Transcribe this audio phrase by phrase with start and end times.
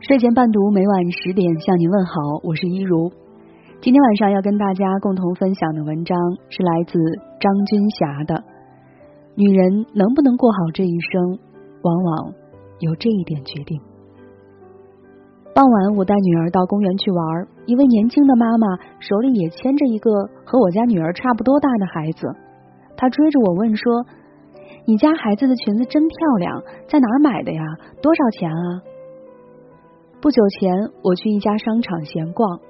[0.00, 2.12] 睡前伴读，每晚十点向您问好，
[2.42, 3.12] 我是一如。
[3.82, 6.16] 今天晚上要跟大家共同分享的文章
[6.48, 6.98] 是来自
[7.38, 8.34] 张君霞的
[9.34, 11.38] 《女人能不能过好这一生，
[11.82, 12.32] 往往
[12.78, 13.78] 由这一点决定》。
[15.52, 20.10] 傍晚，我带女儿到公园去玩，一位年轻的妈妈手里也牵着一个
[20.46, 22.26] 和我家女儿差不多大的孩子，
[22.96, 24.06] 她追着我问说
[24.88, 27.62] ：“你家孩子的裙子真漂亮，在哪儿买的呀？
[28.00, 28.80] 多少钱啊？”
[30.20, 30.70] 不久前，
[31.02, 32.60] 我去一家商场闲逛，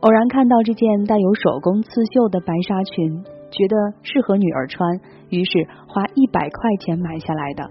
[0.00, 5.00] 偶然看到这件带有手工刺绣的白纱裙，觉得适合女儿穿，
[5.30, 7.70] 于是花一百块钱买下来的。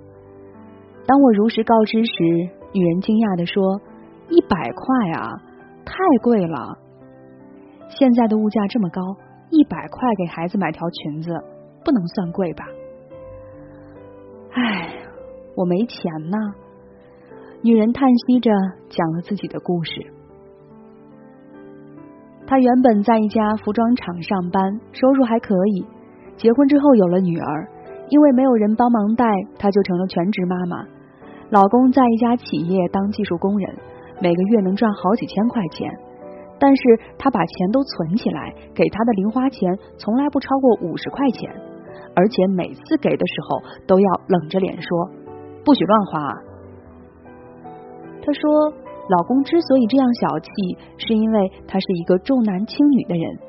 [1.05, 2.11] 当我如实告知时，
[2.73, 3.79] 女人惊讶的说
[4.33, 5.29] ：“一百块啊，
[5.85, 6.79] 太贵了！
[7.87, 8.99] 现在的物价这么高，
[9.51, 11.29] 一百块给孩子买条裙子，
[11.85, 12.65] 不能算贵吧？”
[14.57, 14.89] 唉，
[15.55, 16.37] 我没钱呢。
[17.61, 18.49] 女人叹息着
[18.89, 19.91] 讲了自己的故事。
[22.47, 25.85] 她原本在一家服装厂上班，收入还可以。
[26.37, 27.67] 结婚之后有了女儿，
[28.07, 29.25] 因为没有人帮忙带，
[29.57, 30.85] 她就成了全职妈妈。
[31.49, 33.75] 老公在一家企业当技术工人，
[34.21, 35.91] 每个月能赚好几千块钱。
[36.57, 36.81] 但是
[37.17, 41.51] 她把钱都存起来，给她的零花钱从来不超过五十块钱，
[42.15, 45.09] 而且每次给的时候都要冷着脸说
[45.65, 46.33] ：“不许乱花。”
[48.21, 48.71] 她说
[49.09, 50.49] ：“老公之所以这样小气，
[50.97, 53.39] 是因为他是一个重男轻女的人，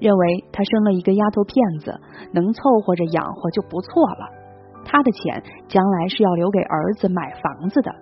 [0.00, 1.94] 认为他生了一个丫头片子，
[2.32, 4.26] 能凑合着养活就不错了。
[4.84, 7.92] 他的钱将来是要留给儿子买房子的。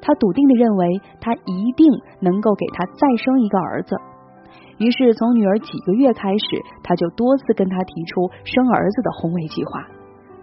[0.00, 1.86] 他笃定的认为，他一定
[2.20, 3.96] 能够给他再生一个儿子。
[4.78, 6.46] 于是，从女儿几个月开始，
[6.82, 9.86] 他就多次跟他提出生儿子的宏伟计划。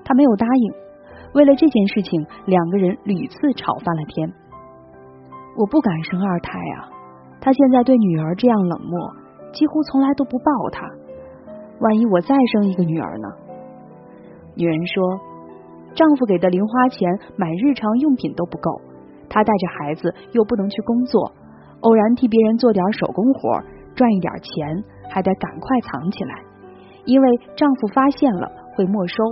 [0.04, 0.74] 他没有答应。
[1.34, 4.32] 为了这件事情，两个人屡次吵翻了天。”
[5.60, 6.88] 我不敢生二胎啊！
[7.42, 9.12] 他现在对女儿这样冷漠，
[9.52, 10.88] 几乎从来都不抱她。
[11.82, 13.28] 万一我再生一个女儿呢？
[14.56, 15.20] 女人说，
[15.94, 18.80] 丈夫给的零花钱买日常用品都不够，
[19.28, 21.34] 她带着孩子又不能去工作，
[21.82, 23.62] 偶然替别人做点手工活
[23.96, 26.40] 赚一点钱，还得赶快藏起来，
[27.04, 29.24] 因为丈夫发现了会没收。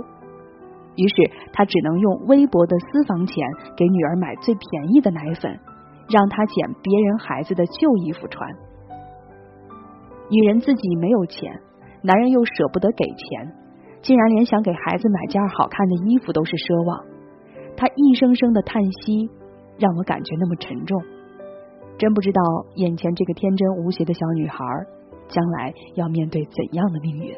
[0.96, 1.14] 于是
[1.54, 5.58] 她只能用微薄的私房钱给女儿买最便宜的奶粉。
[6.08, 8.48] 让他捡别人孩子的旧衣服穿，
[10.30, 11.60] 女人自己没有钱，
[12.02, 13.52] 男人又舍不得给钱，
[14.00, 17.04] 竟然连想给孩子买件好看的衣服都是奢望。
[17.76, 19.28] 他一声声的叹息，
[19.78, 21.00] 让我感觉那么沉重。
[21.98, 22.40] 真不知道
[22.76, 24.64] 眼前这个天真无邪的小女孩，
[25.28, 27.34] 将来要面对怎样的命运。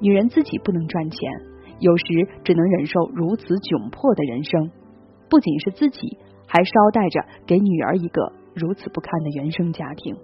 [0.00, 1.30] 女人自己不能赚钱，
[1.78, 2.04] 有时
[2.42, 4.70] 只能忍受如此窘迫的人生，
[5.28, 6.16] 不仅是自己。
[6.52, 10.14] 还捎带着给女儿一个如此不堪的原生家庭，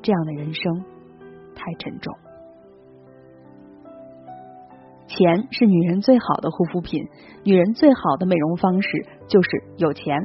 [0.00, 0.82] 这样的人生
[1.54, 2.14] 太沉重。
[5.08, 7.04] 钱是女人最好的护肤品，
[7.44, 8.88] 女人最好的美容方式
[9.26, 10.16] 就是有钱。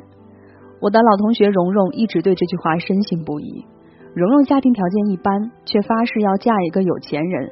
[0.79, 3.65] 我的老同学蓉蓉一直对这句话深信不疑。
[4.13, 7.51] 蓉蓉家庭条件一般，却发誓要嫁一个有钱人，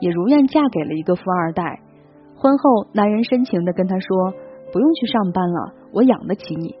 [0.00, 1.80] 也如愿嫁给了一个富二代。
[2.36, 4.32] 婚后，男人深情的跟她说
[4.72, 6.76] ：“不用去上班了，我养得起你。”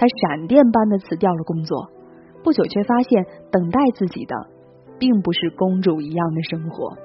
[0.00, 1.90] 她闪电般的辞掉了工作，
[2.42, 4.34] 不久却发现等待自己的
[4.98, 6.96] 并不是公主一样的生活。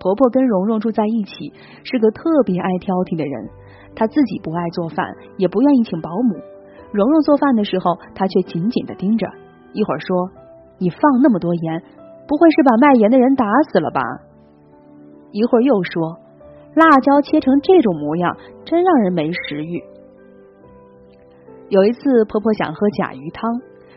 [0.00, 1.52] 婆婆跟蓉蓉住在一起，
[1.84, 3.48] 是个特别爱挑剔的人。
[3.94, 5.06] 她自己不爱做饭，
[5.38, 6.34] 也不愿意请保姆。
[6.90, 9.30] 蓉蓉做饭的时候，她却紧紧的盯着，
[9.72, 10.10] 一会儿说
[10.82, 11.80] ：“你放那么多盐，
[12.26, 14.02] 不会是把卖盐的人打死了吧？”
[15.30, 16.18] 一会儿又说
[16.74, 19.78] ：“辣椒切成这种模样，真让人没食欲。”
[21.68, 23.50] 有一次，婆婆想喝甲鱼汤，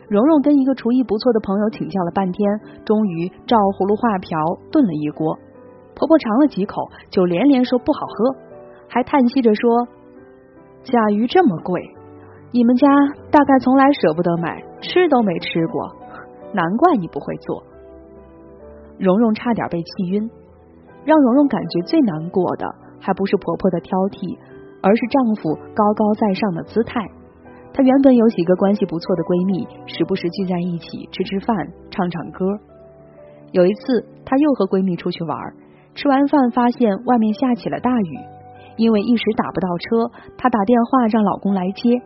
[0.10, 4.40] 蓉蓉跟一个厨艺不错的朋友请教了半天，终于照葫芦画瓢
[4.72, 5.38] 炖了一锅。
[5.94, 8.36] 婆婆尝了几口，就连连说不好喝，
[8.88, 9.88] 还叹息着说
[10.82, 11.80] ：“甲鱼这么贵，
[12.52, 12.88] 你们家
[13.30, 15.94] 大概从来舍不得买，吃都没吃过，
[16.54, 17.62] 难怪你不会做。”
[18.98, 20.30] 蓉蓉差点被气晕。
[21.06, 22.66] 让蓉蓉感觉最难过的，
[23.00, 24.38] 还不是婆婆的挑剔，
[24.82, 27.00] 而是丈夫高高在上的姿态。
[27.74, 31.56] 她原本有几个关系不错的闺蜜，时不时聚在一起吃吃饭、
[31.90, 32.46] 唱唱歌。
[33.52, 35.38] 有一次，她又和闺蜜出去玩，
[35.96, 38.12] 吃完饭发现外面下起了大雨，
[38.78, 42.02] 因为一时打不到车，她打电话让老公来接。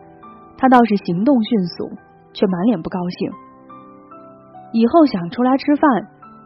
[0.56, 1.90] 他倒是行动迅速，
[2.32, 3.30] 却满脸不高兴。
[4.72, 5.90] 以后想出来吃饭，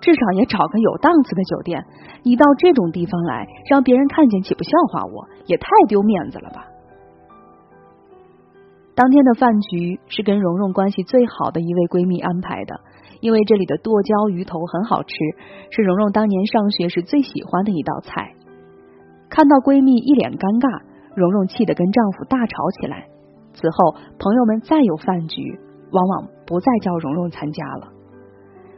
[0.00, 1.85] 至少也找个有档次的酒店。
[2.23, 5.29] 你到这种地方来，让别人看见岂不笑话我？
[5.44, 6.65] 也太丢面子了吧！
[8.98, 12.80] 当天的饭局是跟蓉蓉关系最好的一位闺蜜安排的，
[13.20, 15.14] 因为这里的剁椒鱼头很好吃，
[15.70, 18.34] 是蓉蓉当年上学时最喜欢的一道菜。
[19.30, 20.82] 看到闺蜜一脸尴尬，
[21.14, 22.50] 蓉蓉气得跟丈夫大吵
[22.82, 23.06] 起来。
[23.54, 25.46] 此后，朋友们再有饭局，
[25.92, 27.94] 往往不再叫蓉蓉参加了。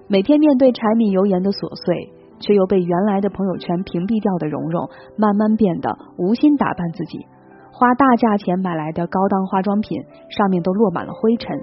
[0.06, 4.84] 每天面对柴米油盐的琐碎，却又被原来的朋友圈屏蔽掉的蓉蓉，
[5.16, 7.24] 慢慢变得无心打扮自己。
[7.80, 11.58] 花大价钱买来的高档化妆品上面都落满了灰尘。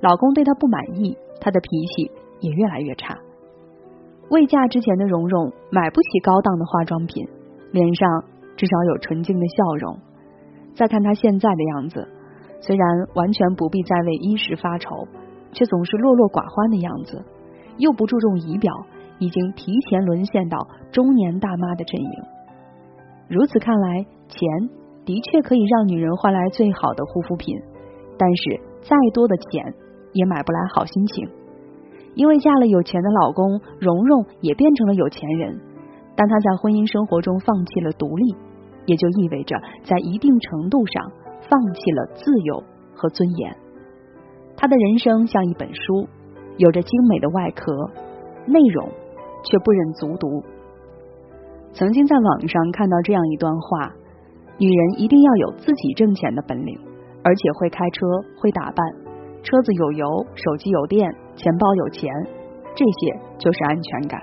[0.00, 2.10] 老公对她不满意，她的脾气
[2.40, 3.18] 也越来越差。
[4.30, 7.28] 未嫁之前的蓉蓉买不起高档的化妆品，
[7.70, 8.24] 脸上
[8.56, 9.98] 至少有纯净的笑容。
[10.74, 12.08] 再看她现在的样子。
[12.62, 15.06] 虽然完全不必再为衣食发愁，
[15.52, 17.22] 却总是落落寡欢的样子，
[17.76, 18.72] 又不注重仪表，
[19.18, 22.10] 已经提前沦陷到中年大妈的阵营。
[23.28, 24.48] 如此看来，钱
[25.04, 27.56] 的确可以让女人换来最好的护肤品，
[28.18, 29.74] 但是再多的钱
[30.12, 31.28] 也买不来好心情。
[32.14, 35.60] 因为嫁了有钱的老公，蓉蓉也变成了有钱人，
[36.14, 38.36] 但她在婚姻生活中放弃了独立，
[38.86, 41.12] 也就意味着在一定程度上。
[41.50, 42.62] 放弃了自由
[42.94, 43.54] 和尊严，
[44.56, 46.08] 他的人生像一本书，
[46.56, 47.90] 有着精美的外壳，
[48.46, 48.88] 内容
[49.44, 50.42] 却不忍卒读。
[51.72, 53.92] 曾经在网上看到这样一段话：
[54.62, 56.78] 女人一定要有自己挣钱的本领，
[57.24, 58.06] 而且会开车，
[58.38, 58.86] 会打扮，
[59.42, 60.06] 车子有油，
[60.36, 62.08] 手机有电，钱包有钱，
[62.76, 64.22] 这些就是安全感。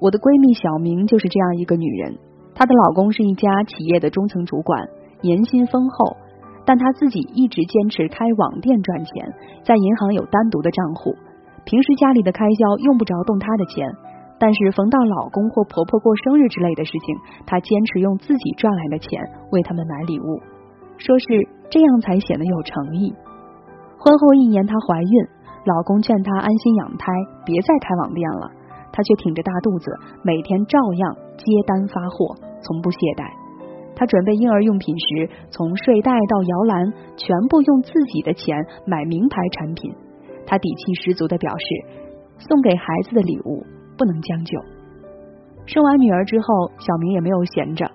[0.00, 2.16] 我的闺蜜小明就是这样一个女人，
[2.54, 4.80] 她的老公是一家企业的中层主管。
[5.20, 6.16] 年薪丰厚，
[6.64, 9.28] 但她自己一直坚持开网店赚钱，
[9.60, 11.12] 在银行有单独的账户，
[11.66, 13.84] 平时家里的开销用不着动她的钱，
[14.38, 19.20] 但是逢到老公或婆婆过生日之类的事情，她坚持用自己赚来的钱
[19.50, 20.40] 为他们买礼物，
[20.96, 21.26] 说是
[21.70, 23.12] 这样才显得有诚意。
[23.98, 25.12] 婚后一年，她怀孕，
[25.64, 27.10] 老公劝她安心养胎，
[27.44, 28.50] 别再开网店了，
[28.92, 29.90] 她却挺着大肚子，
[30.22, 33.26] 每天照样接单发货，从不懈怠。
[33.96, 38.54] 她准备婴儿用品时，从睡袋到摇篮，全部用自己的钱
[38.86, 39.92] 买名牌产品。
[40.46, 41.66] 她底气十足的表示，
[42.38, 43.66] 送给孩子的礼物
[43.98, 44.58] 不能将就。
[45.66, 47.90] 生完女儿之后，小明也没有闲着，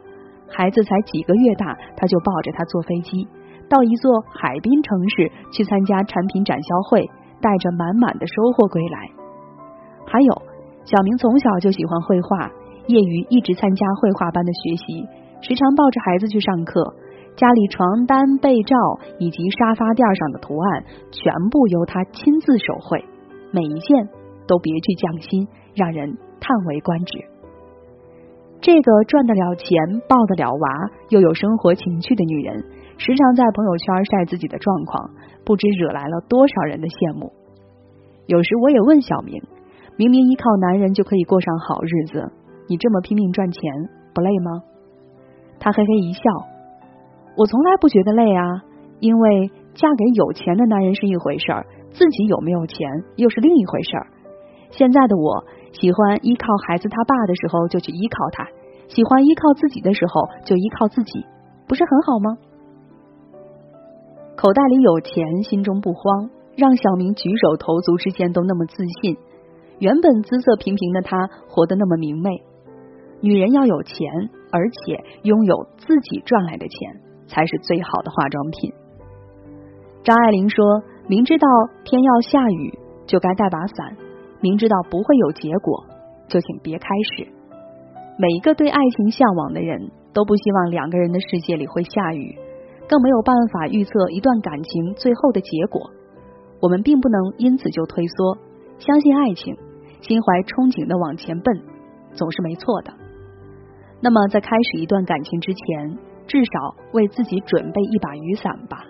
[0.47, 3.27] 孩子才几个月大，他就抱着她坐飞机
[3.67, 7.09] 到一座海滨城市去参加产品展销会，
[7.41, 9.09] 带着满满的收获归来。
[10.05, 10.41] 还有，
[10.85, 12.51] 小明从小就喜欢绘画，
[12.85, 15.07] 业余一直参加绘画班的学习。
[15.41, 16.93] 时常抱着孩子去上课，
[17.35, 18.75] 家里床单、被罩
[19.17, 23.03] 以及沙发垫上的图案，全部由他亲自手绘，
[23.51, 24.07] 每一件
[24.47, 27.25] 都别具匠心，让人叹为观止。
[28.61, 29.67] 这个赚得了钱、
[30.07, 32.63] 抱得了娃又有生活情趣的女人，
[32.97, 35.09] 时常在朋友圈晒自己的状况，
[35.43, 37.33] 不知惹来了多少人的羡慕。
[38.25, 39.43] 有时我也问小明，
[39.97, 42.31] 明明依靠男人就可以过上好日子，
[42.69, 43.61] 你这么拼命赚钱，
[44.15, 44.63] 不累吗？
[45.59, 46.21] 他嘿嘿一笑，
[47.35, 48.63] 我从来不觉得累啊，
[49.01, 52.79] 因为嫁给有钱的男人是一回事儿，自己有没有钱
[53.17, 54.07] 又是另一回事儿。
[54.71, 55.43] 现在的我
[55.73, 58.47] 喜欢依靠孩子他爸的时候就去依靠他，
[58.87, 61.25] 喜欢依靠自己的时候就依靠自己，
[61.67, 62.37] 不是很好吗？
[64.37, 69.17] 口袋里有钱，心中不慌，让小明举手投足之间都那么自信。
[69.79, 72.29] 原本姿色平平的他，活得那么明媚。
[73.19, 74.07] 女人要有钱。
[74.55, 78.71] 而且拥有自己赚来的钱才是最好的化妆品。
[80.03, 81.47] 张爱玲说：“明知道
[81.83, 83.97] 天要下雨，就该带把伞；
[84.43, 85.85] 明知道不会有结果，
[86.27, 87.31] 就请别开始。”
[88.19, 92.37] 每一个对爱情向往的人都不希望两个人的世界里会下雨，
[92.87, 95.89] 更没有办法预测一段感情最后的结果。
[96.61, 98.37] 我们并不能因此就退缩，
[98.77, 99.57] 相信爱情，
[100.01, 101.57] 心怀憧憬的往前奔，
[102.11, 102.93] 总是没错的。
[103.99, 105.97] 那么，在开始一段感情之前，
[106.27, 108.85] 至少为自己准备一把雨伞吧。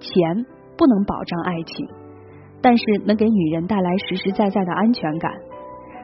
[0.00, 0.46] 钱
[0.78, 1.86] 不能保障爱情，
[2.62, 5.32] 但是能给女人带来实实在在的安全感。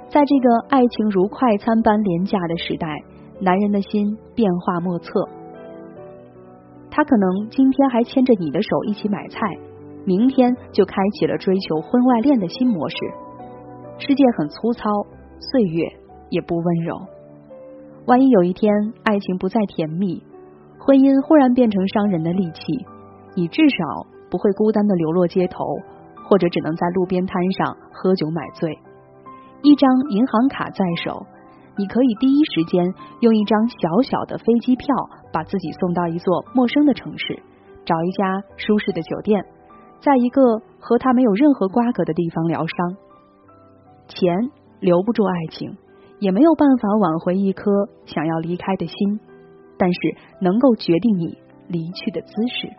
[0.08, 3.02] 在这个爱情如快餐般廉价的时代，
[3.40, 5.28] 男人的心变化莫测。
[6.90, 9.40] 他可能今天还牵着你的手一起买菜，
[10.04, 12.96] 明天就开启了追求婚外恋的新模式。
[13.98, 14.90] 世界很粗糙，
[15.38, 15.86] 岁月
[16.28, 17.00] 也不温柔。
[18.06, 18.70] 万一有一天
[19.04, 20.22] 爱情不再甜蜜，
[20.78, 22.60] 婚姻忽然变成伤人的利器，
[23.34, 25.64] 你至少不会孤单的流落街头，
[26.32, 28.78] 或者只能在路边摊上喝酒买醉。
[29.60, 31.26] 一张银行卡在手，
[31.76, 34.86] 你可以第一时间用一张小小的飞机票
[35.30, 37.42] 把自己送到一座陌生的城市，
[37.84, 39.44] 找一家舒适的酒店，
[40.00, 42.96] 在一个和他没有任何瓜葛的地方疗伤。
[44.08, 45.76] 钱留不住爱情，
[46.18, 47.70] 也没有办法挽回一颗
[48.06, 49.20] 想要离开的心，
[49.76, 49.98] 但是
[50.40, 51.36] 能够决定你
[51.68, 52.72] 离去的姿势。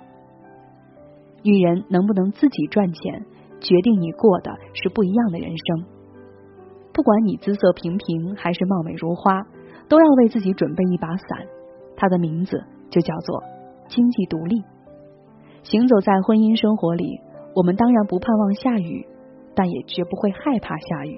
[1.43, 3.25] 女人能不能自己赚钱，
[3.63, 5.85] 决定你过的是不一样的人生。
[6.93, 9.41] 不管你姿色平平还是貌美如花，
[9.89, 11.47] 都要为自己准备一把伞，
[11.95, 13.41] 它的名字就叫做
[13.87, 14.61] 经济独立。
[15.63, 17.21] 行走在婚姻生活里，
[17.55, 19.07] 我们当然不盼望下雨，
[19.55, 21.17] 但也绝不会害怕下雨，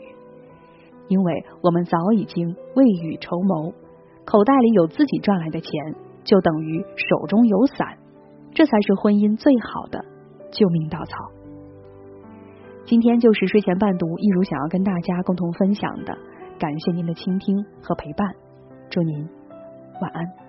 [1.08, 3.74] 因为我们早已经未雨绸缪，
[4.24, 5.72] 口袋里有自己赚来的钱，
[6.24, 7.98] 就等于手中有伞，
[8.54, 10.06] 这才是婚姻最好的
[10.52, 11.35] 救命稻草。
[12.86, 16.16] 今天就是睡前伴读，一如想要跟大家共同分享的，
[16.60, 18.32] 感谢您的倾听和陪伴，
[18.92, 19.28] 祝您
[20.00, 20.45] 晚安。